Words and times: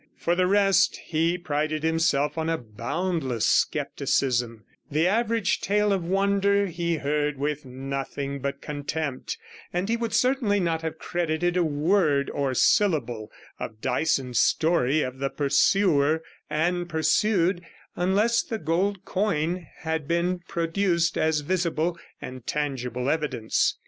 For 0.17 0.33
the 0.33 0.47
rest, 0.47 0.95
he 0.97 1.37
prided 1.37 1.83
himself 1.83 2.35
on 2.35 2.49
a 2.49 2.57
boundless 2.57 3.45
scepticism; 3.45 4.63
the 4.89 5.05
average 5.05 5.61
tale 5.61 5.93
of 5.93 6.03
wonder 6.03 6.65
he 6.65 6.95
heard 6.95 7.37
with 7.37 7.65
nothing 7.65 8.39
but 8.39 8.61
contempt, 8.61 9.37
and 9.71 9.89
he 9.89 9.97
would 9.97 10.13
certainly 10.15 10.59
not 10.59 10.81
have 10.81 10.97
credited 10.97 11.55
a 11.55 11.63
word 11.63 12.31
or 12.31 12.55
syllable 12.55 13.31
of 13.59 13.79
Dyson's 13.79 14.39
story 14.39 15.01
of 15.03 15.19
the 15.19 15.29
pursuer 15.29 16.23
and 16.49 16.89
pursued, 16.89 17.61
unless 17.95 18.41
the 18.41 18.57
gold 18.57 19.05
coin 19.05 19.67
had 19.81 20.07
been 20.07 20.39
produced 20.47 21.15
as 21.15 21.41
visible 21.41 21.95
and 22.19 22.47
tangible 22.47 23.07
evidence. 23.07 23.77